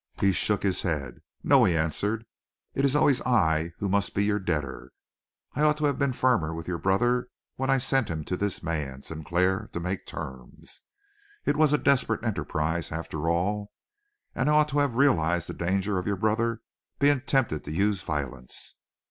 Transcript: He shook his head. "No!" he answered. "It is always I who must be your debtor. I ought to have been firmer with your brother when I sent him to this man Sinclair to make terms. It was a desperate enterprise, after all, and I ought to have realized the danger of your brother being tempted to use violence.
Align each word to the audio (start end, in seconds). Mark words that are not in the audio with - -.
He 0.19 0.31
shook 0.31 0.63
his 0.63 0.81
head. 0.81 1.21
"No!" 1.43 1.63
he 1.63 1.77
answered. 1.77 2.25
"It 2.73 2.85
is 2.85 2.95
always 2.95 3.21
I 3.21 3.73
who 3.77 3.87
must 3.87 4.15
be 4.15 4.25
your 4.25 4.39
debtor. 4.39 4.91
I 5.53 5.61
ought 5.61 5.77
to 5.77 5.85
have 5.85 5.99
been 5.99 6.11
firmer 6.11 6.55
with 6.55 6.67
your 6.67 6.79
brother 6.79 7.27
when 7.57 7.69
I 7.69 7.77
sent 7.77 8.09
him 8.09 8.23
to 8.25 8.35
this 8.35 8.63
man 8.63 9.03
Sinclair 9.03 9.69
to 9.73 9.79
make 9.79 10.07
terms. 10.07 10.81
It 11.45 11.55
was 11.55 11.71
a 11.71 11.77
desperate 11.77 12.23
enterprise, 12.23 12.91
after 12.91 13.29
all, 13.29 13.71
and 14.33 14.49
I 14.49 14.53
ought 14.53 14.69
to 14.69 14.79
have 14.79 14.95
realized 14.95 15.49
the 15.49 15.53
danger 15.53 15.99
of 15.99 16.07
your 16.07 16.17
brother 16.17 16.61
being 16.97 17.21
tempted 17.21 17.63
to 17.65 17.71
use 17.71 18.01
violence. 18.01 18.73